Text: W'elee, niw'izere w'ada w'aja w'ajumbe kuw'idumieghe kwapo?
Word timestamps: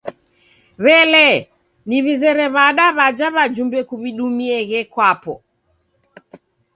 W'elee, 0.83 1.39
niw'izere 1.87 2.45
w'ada 2.55 2.85
w'aja 2.97 3.27
w'ajumbe 3.35 3.79
kuw'idumieghe 3.89 4.79
kwapo? 4.93 5.33